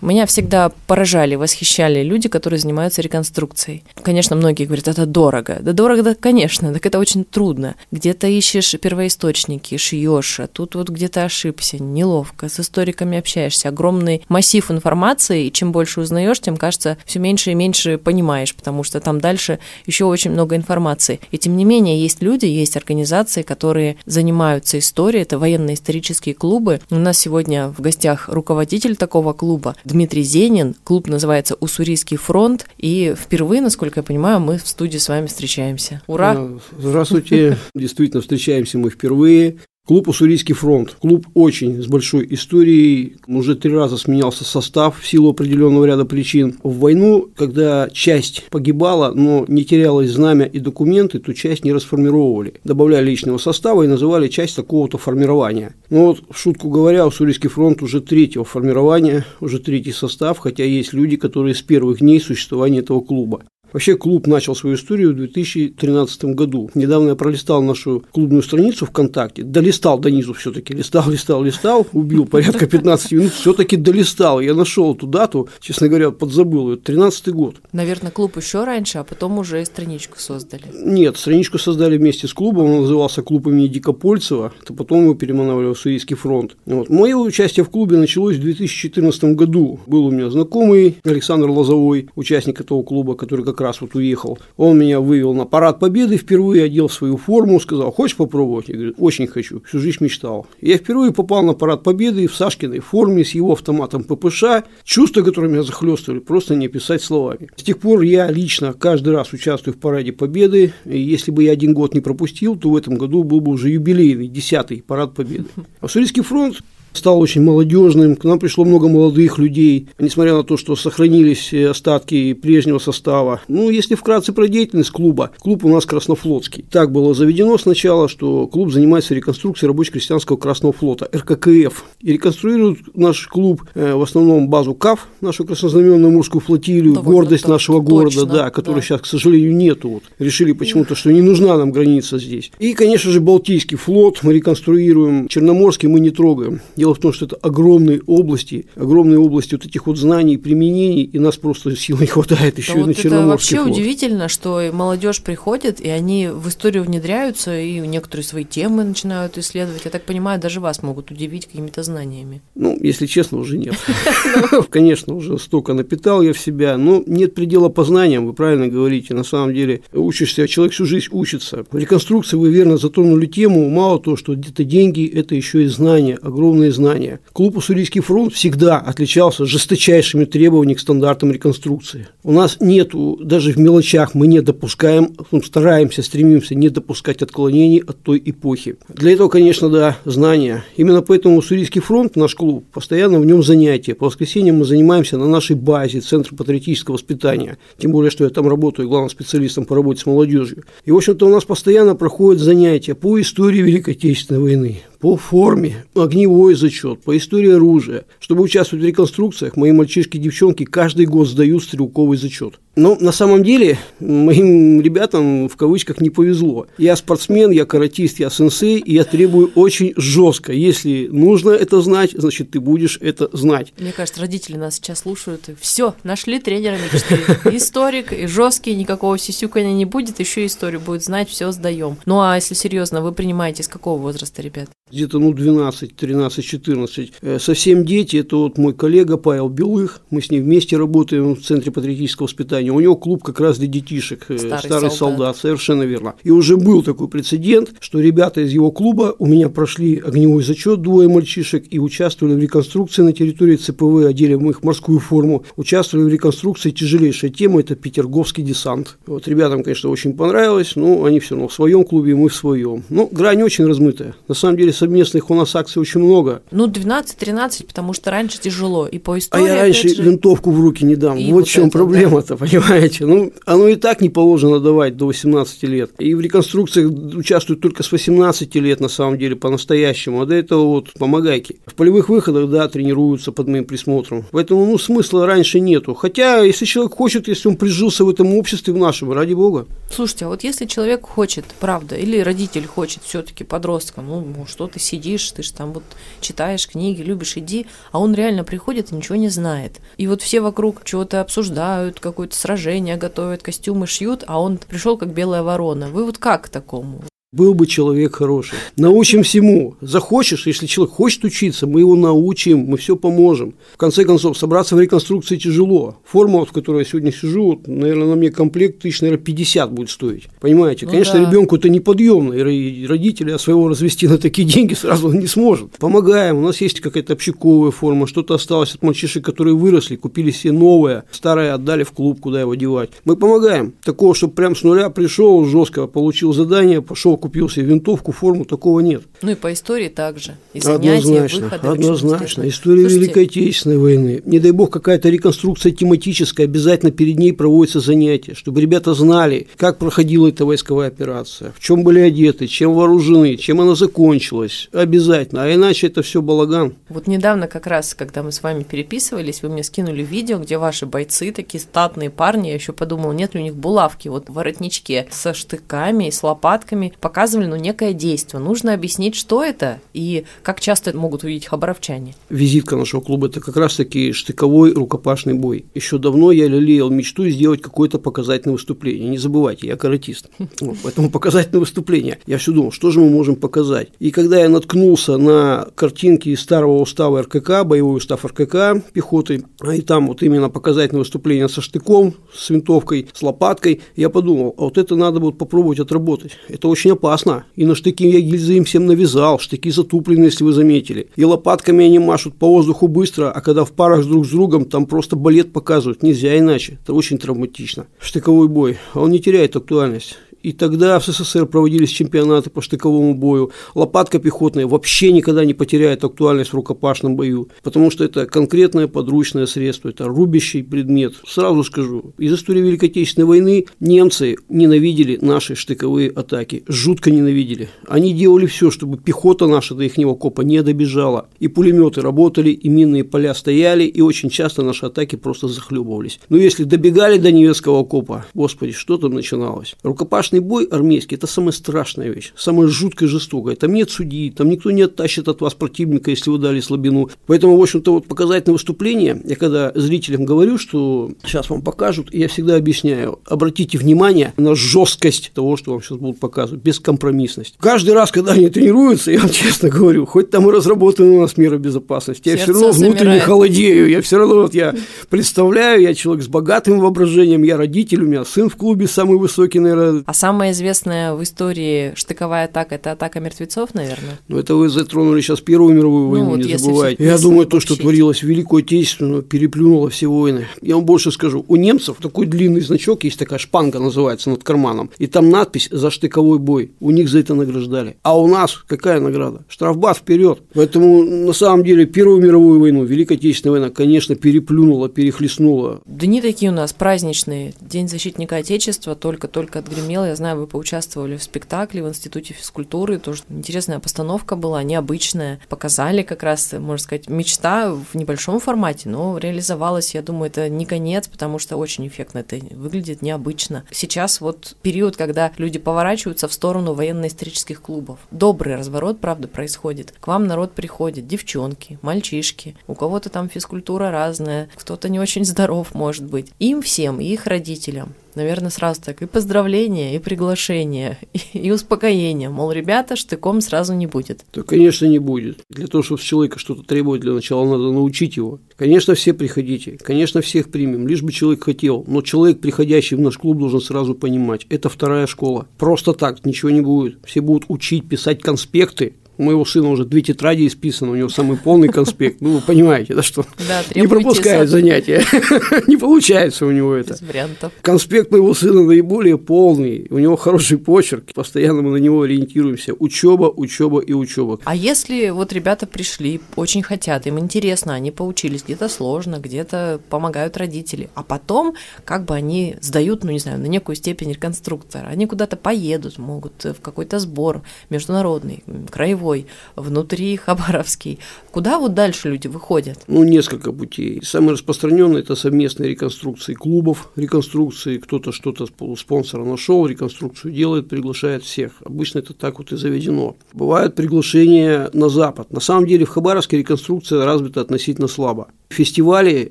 [0.00, 3.84] Меня всегда поражали, восхищали люди, которые занимаются реконструкцией.
[4.02, 5.58] Конечно, многие говорят, это дорого.
[5.60, 7.76] Да дорого, да, конечно, так это очень трудно.
[7.90, 14.70] Где-то ищешь первоисточники, шьешь, а тут вот где-то ошибся, неловко, с историками общаешься, огромный массив
[14.70, 19.20] информации, и чем больше узнаешь, тем кажется, все меньше и меньше понимаешь, потому что там
[19.20, 21.20] дальше еще очень много информации.
[21.30, 26.80] И тем не менее, есть люди, есть организации, которые занимаются историей, это военно-исторические клубы.
[26.90, 30.74] У нас сегодня в гостях руководитель такого клуба Дмитрий Зенин.
[30.84, 32.66] Клуб называется «Уссурийский фронт».
[32.78, 36.02] И впервые, насколько я понимаю, мы в студии с вами встречаемся.
[36.06, 36.36] Ура!
[36.38, 37.58] Э, здравствуйте.
[37.74, 39.58] Действительно, встречаемся мы впервые.
[39.90, 40.96] Клуб «Уссурийский фронт».
[41.00, 43.16] Клуб очень с большой историей.
[43.26, 46.58] Уже три раза сменялся состав в силу определенного ряда причин.
[46.62, 52.54] В войну, когда часть погибала, но не терялось знамя и документы, ту часть не расформировали.
[52.62, 55.74] Добавляли личного состава и называли часть такого-то формирования.
[55.90, 60.92] Но вот, в шутку говоря, Уссурийский фронт уже третьего формирования, уже третий состав, хотя есть
[60.92, 63.42] люди, которые с первых дней существования этого клуба.
[63.72, 66.70] Вообще клуб начал свою историю в 2013 году.
[66.74, 72.26] Недавно я пролистал нашу клубную страницу ВКонтакте, долистал до низу все-таки, листал, листал, листал, убил
[72.26, 74.40] порядка 15 минут, все-таки долистал.
[74.40, 77.56] Я нашел эту дату, честно говоря, подзабыл ее, 13 год.
[77.72, 80.64] Наверное, клуб еще раньше, а потом уже страничку создали.
[80.74, 85.72] Нет, страничку создали вместе с клубом, он назывался клуб имени Дикопольцева, это потом его переименовали
[85.72, 86.56] в Суийский фронт.
[86.66, 86.88] Вот.
[86.88, 89.80] Мое участие в клубе началось в 2014 году.
[89.86, 94.38] Был у меня знакомый Александр Лозовой, участник этого клуба, который как раз вот уехал.
[94.56, 98.68] Он меня вывел на парад победы впервые, одел свою форму, сказал, хочешь попробовать?
[98.68, 100.46] Я говорю, очень хочу, всю жизнь мечтал.
[100.60, 104.44] Я впервые попал на парад победы в Сашкиной форме с его автоматом ППШ.
[104.84, 107.48] Чувства, которые меня захлестывали, просто не описать словами.
[107.56, 110.72] С тех пор я лично каждый раз участвую в параде победы.
[110.84, 113.70] И если бы я один год не пропустил, то в этом году был бы уже
[113.70, 115.46] юбилейный, десятый парад победы.
[115.80, 115.88] А
[116.22, 121.52] фронт стал очень молодежным, к нам пришло много молодых людей, несмотря на то, что сохранились
[121.52, 123.40] э, остатки прежнего состава.
[123.48, 126.64] Ну, если вкратце про деятельность клуба, клуб у нас Краснофлотский.
[126.70, 131.84] Так было заведено сначала, что клуб занимается реконструкцией рабоче-крестьянского Красного флота, РККФ.
[132.00, 137.42] И реконструирует наш клуб э, в основном базу КАФ, нашу краснознаменную морскую флотилию, Довольно гордость
[137.42, 138.82] так, нашего точно, города, да, которой да.
[138.82, 139.88] сейчас, к сожалению, нету.
[139.88, 140.02] Вот.
[140.18, 142.50] Решили почему-то, что не нужна нам граница здесь.
[142.58, 146.60] И, конечно же, Балтийский флот мы реконструируем, Черноморский мы не трогаем.
[146.80, 151.18] Дело в том, что это огромные области, огромные области вот этих вот знаний, применений, и
[151.18, 153.70] нас просто сил не хватает еще да и вот на Черноморский Это вообще флот.
[153.70, 159.82] удивительно, что молодежь приходит, и они в историю внедряются, и некоторые свои темы начинают исследовать.
[159.84, 162.40] Я так понимаю, даже вас могут удивить какими-то знаниями.
[162.54, 163.74] Ну, если честно, уже нет.
[164.70, 169.12] Конечно, уже столько напитал я в себя, но нет предела познаниям, вы правильно говорите.
[169.12, 171.66] На самом деле учишься, а человек всю жизнь учится.
[171.70, 176.18] В реконструкции вы верно затронули тему, мало того, что где-то деньги, это еще и знания,
[176.22, 177.20] огромные огромные знания.
[177.32, 182.08] Клуб «Уссурийский фронт» всегда отличался жесточайшими требованиями к стандартам реконструкции.
[182.22, 187.82] У нас нету, даже в мелочах мы не допускаем, ну, стараемся, стремимся не допускать отклонений
[187.86, 188.76] от той эпохи.
[188.88, 190.64] Для этого, конечно, да, знания.
[190.76, 193.94] Именно поэтому «Уссурийский фронт», наш клуб, постоянно в нем занятия.
[193.94, 197.58] По воскресеньям мы занимаемся на нашей базе, Центр патриотического воспитания.
[197.78, 200.64] Тем более, что я там работаю главным специалистом по работе с молодежью.
[200.84, 205.84] И, в общем-то, у нас постоянно проходят занятия по истории Великой Отечественной войны, по форме,
[205.94, 208.04] огневой зачет, по истории оружия.
[208.20, 212.60] Чтобы участвовать в реконструкциях, мои мальчишки и девчонки каждый год сдают стрелковый зачет.
[212.76, 216.66] Но на самом деле моим ребятам в кавычках не повезло.
[216.78, 220.52] Я спортсмен, я каратист, я сенсей, и я требую очень жестко.
[220.52, 223.72] Если нужно это знать, значит, ты будешь это знать.
[223.78, 225.48] Мне кажется, родители нас сейчас слушают.
[225.48, 227.18] И все, нашли тренера мечты.
[227.56, 231.96] Историк, и жесткий, никакого сисюкания не будет, еще историю будет знать, все сдаем.
[232.06, 234.70] Ну а если серьезно, вы принимаете с какого возраста, ребят?
[234.92, 237.12] где-то ну 12, 13, 14.
[237.38, 241.70] Совсем дети, это вот мой коллега Павел Белых, мы с ним вместе работаем в Центре
[241.72, 242.59] патриотического воспитания.
[242.68, 244.96] У него клуб как раз для детишек, э, старый, старый солдат.
[244.96, 246.14] солдат, совершенно верно.
[246.22, 250.82] И уже был такой прецедент, что ребята из его клуба у меня прошли огневой зачет,
[250.82, 256.04] двое мальчишек, и участвовали в реконструкции на территории ЦПВ, одели мы их морскую форму, участвовали
[256.04, 258.98] в реконструкции, тяжелейшая тема, это Петерговский десант.
[259.06, 262.84] Вот ребятам, конечно, очень понравилось, но они все равно в своем клубе, мы в своем.
[262.88, 264.14] Но грань очень размытая.
[264.28, 266.42] На самом деле, совместных у нас акций очень много.
[266.50, 268.86] Ну, 12-13, потому что раньше тяжело.
[268.86, 270.02] И по истории, А я раньше же...
[270.02, 271.18] винтовку в руки не дам.
[271.18, 273.06] И вот, вот в чем проблема-то, понимаете?
[273.06, 275.92] Ну, оно и так не положено давать до 18 лет.
[275.98, 280.22] И в реконструкциях участвуют только с 18 лет, на самом деле, по-настоящему.
[280.22, 281.60] А до этого вот помогайки.
[281.66, 284.26] В полевых выходах, да, тренируются под моим присмотром.
[284.30, 285.94] Поэтому, ну, смысла раньше нету.
[285.94, 289.66] Хотя, если человек хочет, если он прижился в этом обществе в нашем, ради бога.
[289.90, 294.78] Слушайте, а вот если человек хочет, правда, или родитель хочет все-таки подросткам, ну, что ты
[294.78, 295.82] сидишь, ты же там вот
[296.20, 299.80] читаешь книги, любишь, иди, а он реально приходит и ничего не знает.
[299.96, 305.12] И вот все вокруг чего-то обсуждают, какое-то сражение готовят, костюмы шьют, а он пришел как
[305.12, 305.88] белая ворона.
[305.88, 307.02] Вы вот как к такому?
[307.32, 308.56] Был бы человек хороший.
[308.76, 309.76] Научим всему.
[309.80, 313.54] Захочешь, если человек хочет учиться, мы его научим, мы все поможем.
[313.72, 315.98] В конце концов, собраться в реконструкции тяжело.
[316.04, 319.90] Форма, в которой я сегодня сижу, вот, наверное, на мне комплект тысяч, наверное, 50 будет
[319.90, 320.24] стоить.
[320.40, 320.86] Понимаете?
[320.86, 321.30] Ну Конечно, да.
[321.30, 325.70] ребенку это неподъемно, и родители своего развести на такие деньги сразу он не сможет.
[325.78, 326.38] Помогаем.
[326.38, 331.04] У нас есть какая-то общаковая форма, что-то осталось от мальчишек, которые выросли, купили себе новое,
[331.12, 332.90] старое отдали в клуб, куда его девать.
[333.04, 333.72] Мы помогаем.
[333.84, 338.80] Такого, чтобы прям с нуля пришел, жестко получил задание, пошел купил себе винтовку, форму, такого
[338.80, 339.02] нет.
[339.22, 340.36] Ну и по истории также.
[340.54, 342.48] И Однозначно, очень однозначно.
[342.48, 344.22] История Слушайте, Великой Отечественной войны.
[344.24, 349.78] Не дай бог, какая-то реконструкция тематическая, обязательно перед ней проводятся занятия, чтобы ребята знали, как
[349.78, 354.68] проходила эта войсковая операция, в чем были одеты, чем вооружены, чем она закончилась.
[354.72, 355.44] Обязательно.
[355.44, 356.74] А иначе это все балаган.
[356.88, 360.86] Вот недавно как раз, когда мы с вами переписывались, вы мне скинули видео, где ваши
[360.86, 365.06] бойцы, такие статные парни, я еще подумала, нет ли у них булавки вот в воротничке
[365.10, 368.40] со штыками и с лопатками, показывали, ну, некое действие.
[368.40, 372.14] Нужно объяснить, что это и как часто это могут увидеть хабаровчане.
[372.28, 375.64] Визитка нашего клуба– это как раз-таки штыковой рукопашный бой.
[375.74, 379.08] Еще давно я лелеял мечту сделать какое-то показательное выступление.
[379.08, 380.28] Не забывайте, я каратист.
[380.84, 382.18] Поэтому показательное выступление.
[382.26, 383.88] Я все думал, что же мы можем показать.
[383.98, 389.74] И когда я наткнулся на картинки из старого устава РКК, боевой устав РКК пехоты, а
[389.74, 394.62] и там вот именно показательное выступление со штыком, с винтовкой, с лопаткой, я подумал, а
[394.62, 396.32] вот это надо будет попробовать отработать.
[396.48, 397.46] Это очень опасно.
[397.56, 401.08] И на штыки я гильзы им всем навязал, штыки затуплены, если вы заметили.
[401.16, 404.86] И лопатками они машут по воздуху быстро, а когда в парах друг с другом, там
[404.86, 406.78] просто балет показывают, нельзя иначе.
[406.82, 407.86] Это очень травматично.
[407.98, 410.18] Штыковой бой, а он не теряет актуальность.
[410.42, 413.50] И тогда в СССР проводились чемпионаты по штыковому бою.
[413.74, 419.46] Лопатка пехотная вообще никогда не потеряет актуальность в рукопашном бою, потому что это конкретное подручное
[419.46, 421.14] средство, это рубящий предмет.
[421.26, 427.68] Сразу скажу, из истории Великой Отечественной войны немцы ненавидели наши штыковые атаки, жутко ненавидели.
[427.86, 431.28] Они делали все, чтобы пехота наша до их копа не добежала.
[431.38, 436.20] И пулеметы работали, и минные поля стояли, и очень часто наши атаки просто захлебывались.
[436.28, 439.74] Но если добегали до немецкого окопа, господи, что там начиналось?
[439.82, 443.56] Рукопашный бой армейский– это самая страшная вещь, самая жуткая и жестокая.
[443.56, 447.10] Там нет судьи, там никто не оттащит от вас противника, если вы дали слабину.
[447.26, 452.28] Поэтому, в общем-то, вот показательное выступление, я когда зрителям говорю, что сейчас вам покажут, я
[452.28, 457.56] всегда объясняю, обратите внимание на жесткость того, что вам сейчас будут показывать, бескомпромиссность.
[457.58, 461.36] Каждый раз, когда они тренируются, я вам честно говорю, хоть там и разработаны у нас
[461.36, 463.22] меры безопасности, я все равно внутренне замирает.
[463.22, 464.74] холодею, я все равно вот я
[465.08, 469.58] представляю, я человек с богатым воображением, я родитель, у меня сын в клубе самый высокий,
[469.58, 474.18] наверное, А самая известная в истории штыковая атака– это атака мертвецов, наверное?
[474.28, 477.02] Ну, это вы затронули сейчас Первую мировую Ну, войну, вот не забывайте.
[477.02, 480.46] Я думаю, то, что творилось в Великую Отечественную, переплюнуло все войны.
[480.60, 481.44] Я вам больше скажу.
[481.48, 485.90] У немцев такой длинный значок, есть такая шпанга называется над карманом, и там надпись «За
[485.90, 486.72] штыковой бой».
[486.80, 487.96] У них за это награждали.
[488.02, 489.44] А у нас какая награда?
[489.48, 490.40] Штрафбат вперед.
[490.52, 495.80] Поэтому, на самом деле, Первую мировую войну, Великая Отечественная война, конечно, переплюнула, перехлестнула.
[495.86, 497.54] Дни такие у нас праздничные.
[497.62, 500.09] День защитника Отечества только-только отгремел.
[500.10, 502.98] Я знаю, вы поучаствовали в спектакле в Институте физкультуры.
[502.98, 505.38] Тоже интересная постановка была, необычная.
[505.48, 509.94] Показали как раз, можно сказать, мечта в небольшом формате, но реализовалась.
[509.94, 513.64] Я думаю, это не конец, потому что очень эффектно это выглядит, необычно.
[513.70, 518.00] Сейчас вот период, когда люди поворачиваются в сторону военно-исторических клубов.
[518.10, 519.94] Добрый разворот, правда, происходит.
[520.00, 522.56] К вам народ приходит, девчонки, мальчишки.
[522.66, 526.32] У кого-то там физкультура разная, кто-то не очень здоров, может быть.
[526.40, 527.94] Им всем, и их родителям.
[528.14, 532.28] Наверное, сразу так и поздравления, и приглашения, и, и успокоение.
[532.28, 534.24] Мол, ребята, штыком сразу не будет.
[534.30, 535.40] То, конечно, не будет.
[535.48, 538.40] Для того, чтобы с человека что-то требовать для начала, надо научить его.
[538.56, 541.84] Конечно, все приходите, конечно, всех примем, лишь бы человек хотел.
[541.86, 545.46] Но человек, приходящий в наш клуб, должен сразу понимать, это вторая школа.
[545.58, 546.98] Просто так ничего не будет.
[547.04, 551.36] Все будут учить, писать конспекты, У моего сына уже две тетради исписаны, у него самый
[551.36, 552.22] полный конспект.
[552.22, 553.26] Ну, вы понимаете, да что?
[553.46, 555.04] Да, Не пропускает занятия.
[555.66, 556.94] Не получается у него это.
[556.94, 557.52] Без вариантов.
[557.60, 562.72] Конспект моего сына наиболее полный, у него хороший почерк, постоянно мы на него ориентируемся.
[562.72, 564.38] Учеба, учеба и учеба.
[564.44, 570.38] А если вот ребята пришли, очень хотят, им интересно, они поучились, где-то сложно, где-то помогают
[570.38, 575.04] родители, а потом как бы они сдают, ну не знаю, на некую степень реконструктора, они
[575.04, 579.09] куда-то поедут, могут в какой-то сбор международный, краевой,
[579.56, 580.98] внутри Хабаровский.
[581.30, 582.78] Куда вот дальше люди выходят?
[582.86, 584.00] Ну, несколько путей.
[584.02, 591.52] Самый распространенный– это совместные реконструкции клубов, реконструкции, кто-то что-то спонсора нашел, реконструкцию делает, приглашает всех.
[591.64, 593.16] Обычно это так вот и заведено.
[593.32, 595.32] Бывают приглашения на Запад.
[595.32, 599.30] На самом деле в Хабаровске реконструкция развита относительно слабо фестивали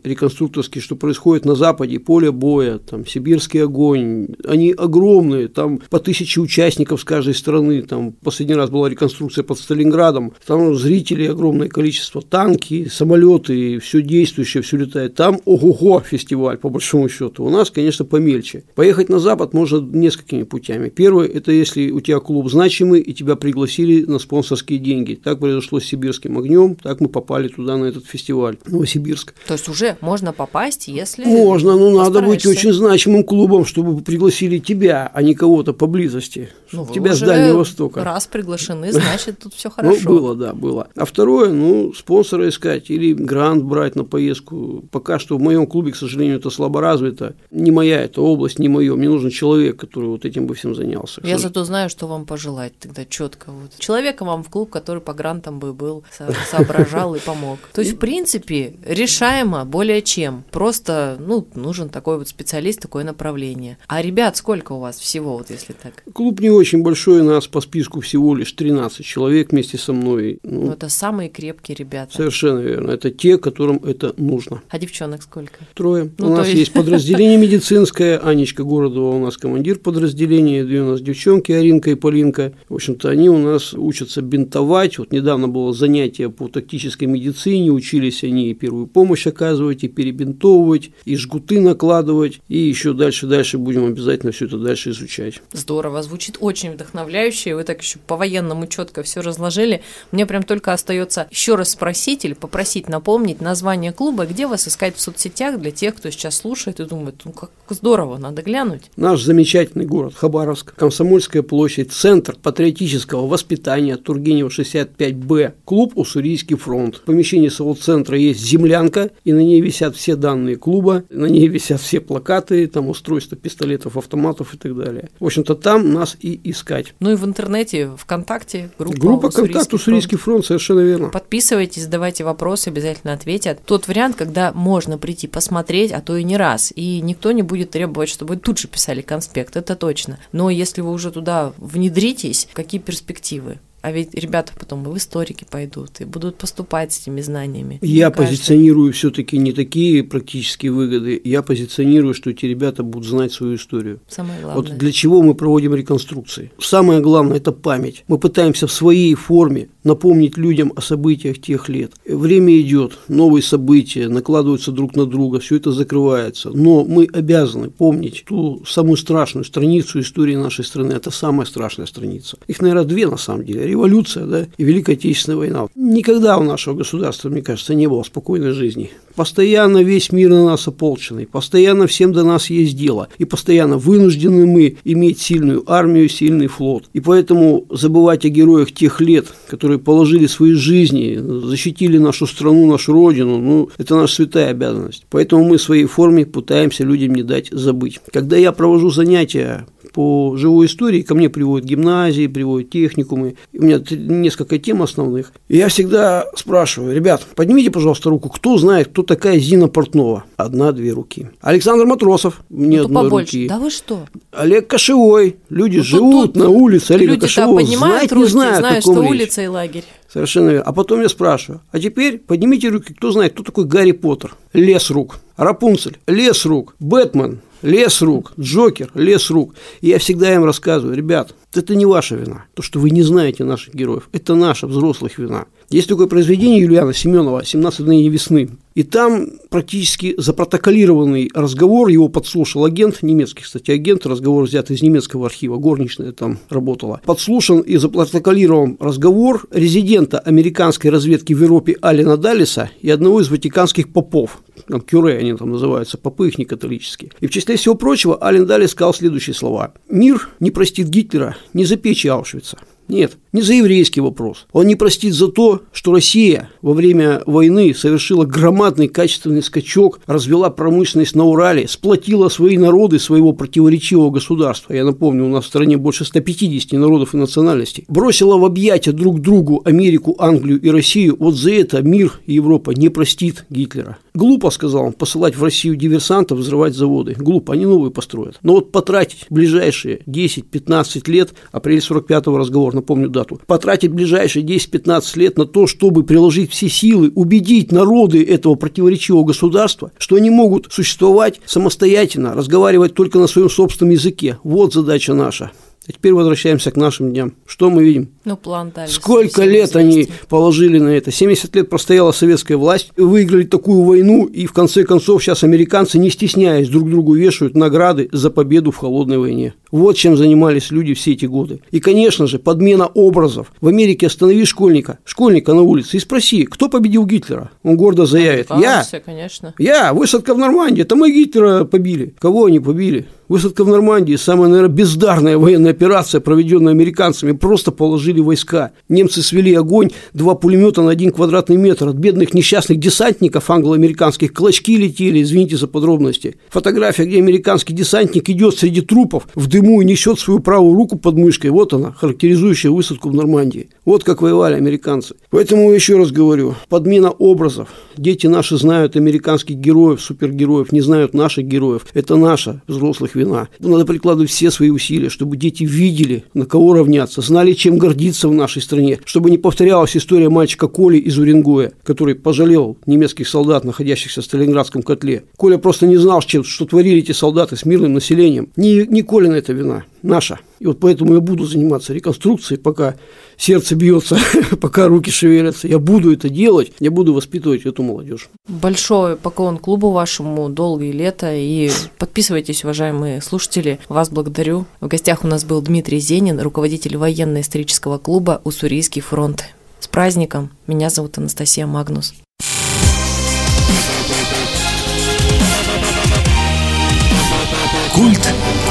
[0.04, 6.40] реконструкторские, что происходит на Западе, поле боя, там, Сибирский огонь, они огромные, там по тысяче
[6.40, 12.22] участников с каждой страны, там последний раз была реконструкция под Сталинградом, там зрителей огромное количество,
[12.22, 15.16] танки, самолеты, все действующее, все летает.
[15.16, 17.44] Там ого-го фестиваль, по большому счету.
[17.44, 18.64] У нас, конечно, помельче.
[18.76, 20.90] Поехать на Запад можно несколькими путями.
[20.90, 25.20] Первое, это если у тебя клуб значимый и тебя пригласили на спонсорские деньги.
[25.22, 28.58] Так произошло с Сибирским огнем, так мы попали туда на этот фестиваль.
[28.66, 29.34] Новосибирск Новосибирск.
[29.48, 34.60] То есть уже можно попасть, если Можно, но надо быть очень значимым клубом, чтобы пригласили
[34.60, 36.50] тебя, а не кого-то поблизости.
[36.72, 38.04] Ну, тебя с Дальнего Востока.
[38.04, 40.00] Раз приглашены, значит, тут все хорошо.
[40.04, 40.88] Ну, было, да, было.
[40.96, 44.84] А второе, ну, спонсора искать или грант брать на поездку.
[44.92, 47.36] Пока что в моем клубе, к сожалению, это слабо развито.
[47.52, 48.96] Не моя эта область, не мое.
[48.96, 51.22] Мне нужен человек, который вот этим бы всем занялся.
[51.24, 53.52] Я зато знаю, что вам пожелать тогда четко.
[53.52, 53.78] Вот.
[53.78, 56.04] Человека вам в клуб, который по грантам бы был,
[56.52, 57.60] соображал и помог.
[57.74, 60.44] То есть, в принципе, решаемо более чем.
[60.52, 63.78] Просто, ну, нужен такой вот специалист, такое направление.
[63.88, 66.04] А ребят сколько у вас всего, вот если так?
[66.14, 70.40] Клуб не очень большой, нас по списку всего лишь 13 человек вместе со мной.
[70.44, 72.16] Ну, ну, это самые крепкие ребята.
[72.16, 72.92] Совершенно верно.
[72.92, 74.62] Это те, которым это нужно.
[74.70, 75.60] А девчонок сколько?
[75.74, 76.12] Трое.
[76.18, 76.60] Ну, у нас есть...
[76.60, 81.96] есть подразделение медицинское, Анечка Городова у нас командир подразделения, две у нас девчонки, Аринка и
[81.96, 82.54] Полинка.
[82.68, 84.98] В общем-то, они у нас учатся бинтовать.
[84.98, 91.16] Вот недавно было занятие по тактической медицине, учились они первую помощь оказывать, и перебинтовывать, и
[91.16, 95.42] жгуты накладывать, и еще дальше-дальше будем обязательно все это дальше изучать.
[95.52, 99.82] Здорово, звучит очень вдохновляюще, вы так еще по-военному четко все разложили.
[100.12, 104.96] Мне прям только остается еще раз спросить или попросить напомнить название клуба, где вас искать
[104.96, 108.92] в соцсетях для тех, кто сейчас слушает и думает, ну как здорово, надо глянуть.
[108.96, 116.98] Наш замечательный город Хабаровск, Комсомольская площадь, центр патриотического воспитания Тургенева 65Б, клуб «Уссурийский фронт».
[116.98, 118.40] В помещении своего центра есть
[118.80, 123.38] землянка, и на ней висят все данные клуба, на ней висят все плакаты, там устройства
[123.38, 125.10] пистолетов, автоматов и так далее.
[125.20, 126.94] В общем-то, там нас и искать.
[127.00, 131.10] Ну и в интернете, ВКонтакте, группа Группа «Контакт Уссурийский фронт», совершенно верно.
[131.10, 133.60] Подписывайтесь, задавайте вопросы, обязательно ответят.
[133.66, 137.72] Тот вариант, когда можно прийти посмотреть, а то и не раз, и никто не будет
[137.72, 140.20] требовать, чтобы тут же писали конспект, это точно.
[140.32, 143.60] Но если вы уже туда внедритесь, какие перспективы?
[143.82, 147.80] А ведь ребята потом в историки пойдут и будут поступать с этими знаниями.
[147.82, 151.20] Я позиционирую все-таки не такие практические выгоды.
[151.24, 154.00] Я позиционирую, что эти ребята будут знать свою историю.
[154.08, 154.64] Самое главное.
[154.64, 156.52] Вот для чего мы проводим реконструкции.
[156.60, 158.04] Самое главное– это память.
[158.08, 161.94] Мы пытаемся в своей форме напомнить людям о событиях тех лет.
[162.06, 166.52] Время идет, новые события накладываются друг на друга, все это закрывается.
[166.54, 170.94] Но мы обязаны помнить ту самую страшную страницу истории нашей страны.
[170.94, 172.38] Это самая страшная страница.
[172.48, 175.68] Их, наверное, две на самом деле революция да, и Великая Отечественная война.
[175.76, 178.92] Никогда у нашего государства, мне кажется, не было спокойной жизни.
[179.16, 184.46] Постоянно весь мир на нас ополченный, постоянно всем до нас есть дело, и постоянно вынуждены
[184.46, 186.86] мы иметь сильную армию, сильный флот.
[186.94, 192.94] И поэтому забывать о героях тех лет, которые положили свои жизни, защитили нашу страну, нашу
[192.94, 195.06] родину, ну, это наша святая обязанность.
[195.10, 198.00] Поэтому мы в своей форме пытаемся людям не дать забыть.
[198.12, 203.36] Когда я провожу занятия по живой истории, ко мне приводят гимназии, приводят техникумы.
[203.54, 205.32] У меня несколько тем основных.
[205.48, 210.26] И я всегда спрашиваю, ребят, поднимите, пожалуйста, руку, кто знает, кто такая Зина Портнова?
[210.38, 211.30] Одна-две руки.
[211.42, 213.38] Александр Матросов, мне ну, одной побольше.
[213.38, 213.48] руки.
[213.48, 214.06] Да вы что?
[214.32, 215.38] Олег Кошевой.
[215.50, 217.66] Люди ну, живут тут, на улице Олега люди Кошевого.
[217.66, 219.10] Знать руки, не знают, знают что речь.
[219.10, 219.84] улица и лагерь.
[220.12, 220.64] Совершенно верно.
[220.66, 224.36] А потом я спрашиваю, а теперь поднимите руки, кто знает, кто такой Гарри Поттер?
[224.54, 225.20] Лес рук.
[225.38, 226.00] Рапунцель.
[226.08, 226.76] Лес рук.
[226.80, 227.42] Бэтмен.
[227.62, 229.56] Лес рук, Джокер, лес рук.
[229.82, 232.46] И я всегда им рассказываю, ребят, это не ваша вина.
[232.54, 235.46] То, что вы не знаете наших героев, это наша взрослых вина.
[235.70, 238.50] Есть такое произведение Юлиана Семенова «17 дней весны».
[238.76, 245.26] И там практически запротоколированный разговор, его подслушал агент, немецкий, кстати, агент, разговор взят из немецкого
[245.26, 247.02] архива, горничная там работала.
[247.06, 253.92] Подслушан и запротоколирован разговор резидента американской разведки в Европе Алина Далиса и одного из ватиканских
[253.92, 257.12] попов, там кюре они там называются, попы их не католические.
[257.20, 259.74] И в числе всего прочего Ален Далис сказал следующие слова.
[259.90, 262.58] «Мир не простит Гитлера, не за печи Аушвица.
[262.90, 264.48] Нет, не за еврейский вопрос.
[264.52, 270.50] Он не простит за то, что Россия во время войны совершила громадный качественный скачок, развела
[270.50, 274.74] промышленность на Урале, сплотила свои народы своего противоречивого государства.
[274.74, 277.86] Я напомню, у нас в стране больше 150 народов и национальностей.
[277.88, 281.16] Бросила в объятия друг другу Америку, Англию и Россию.
[281.20, 283.98] Вот за это мир и Европа не простит Гитлера.
[284.16, 287.16] Глупо, сказал он, посылать в Россию диверсантов, взрывать заводы.
[287.18, 288.40] Глупо, они новые построят.
[288.42, 295.38] Но вот потратить ближайшие 10-15 лет, апрель 45-го разговор, напомню дату, потратить ближайшие 10-15 лет
[295.38, 301.40] на то, чтобы приложить все силы, убедить народы этого противоречивого государства, что они могут существовать
[301.46, 304.38] самостоятельно, разговаривать только на своем собственном языке.
[304.44, 305.52] Вот задача наша.
[305.88, 307.34] А теперь возвращаемся к нашим дням.
[307.46, 308.10] Что мы видим?
[308.30, 308.88] Ну, план дали.
[308.88, 311.10] Сколько лет они положили на это?
[311.12, 316.12] 70 лет простояла советская власть, выиграли такую войну, и в конце концов сейчас американцы, не
[316.12, 319.56] стесняясь, друг другу вешают награды за победу в холодной войне.
[319.72, 321.62] Вот чем занимались люди все эти годы.
[321.72, 323.52] И, конечно же, подмена образов.
[323.62, 327.50] В Америке останови школьника, школьника на улице и спроси, кто победил Гитлера?
[327.64, 329.56] Он гордо заявит, я, конечно.
[329.58, 332.14] я, высадка в Нормандии, это мы Гитлера побили.
[332.20, 333.08] Кого они побили?
[333.30, 337.34] Высадка в Нормандии– самая, наверное, бездарная военная операция, проведенная американцами.
[337.34, 338.72] Просто положили войска.
[338.88, 341.90] Немцы свели огонь, два пулемета на один квадратный метр.
[341.90, 346.38] От бедных несчастных десантников англо-американских клочки летели, извините за подробности.
[346.50, 351.16] Фотография, где американский десантник идет среди трупов в дыму и несет свою правую руку под
[351.16, 351.52] мышкой.
[351.52, 353.70] Вот она, характеризующая высадку в Нормандии.
[353.86, 355.16] Вот как воевали американцы.
[355.30, 357.70] Поэтому еще раз говорю, подмена образов.
[357.98, 361.86] Дети наши знают американских героев, супергероев, не знают наших героев.
[361.94, 363.50] Это наша взрослых вина.
[363.60, 367.99] Надо прикладывать все свои усилия, чтобы дети видели, на кого равняться, знали, чем гордиться
[368.30, 373.64] в нашей стране, чтобы не повторялась история мальчика Коли из Уренгоя, который пожалел немецких солдат,
[373.64, 375.24] находящихся в Сталинградском котле.
[375.38, 378.50] Коля просто не знал, что, что творили эти солдаты с мирным населением.
[378.56, 380.40] Не, не Колина это вина, наша.
[380.60, 382.96] И вот поэтому я буду заниматься реконструкцией, пока
[383.38, 384.18] сердце бьется,
[384.62, 385.68] пока руки шевелятся.
[385.68, 388.30] Я буду это делать, я буду воспитывать эту молодежь.
[388.48, 391.34] Большой поклон клубу вашему, долгие лета.
[391.34, 393.80] И подписывайтесь, уважаемые слушатели.
[393.90, 394.66] Вас благодарю.
[394.82, 399.46] В гостях у нас был Дмитрий Зенин, руководитель военно-исторического клуба «Уссурийский фронт».
[399.80, 400.52] С праздником!
[400.68, 402.14] Меня зовут Анастасия Магнус.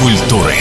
[0.01, 0.55] культуры.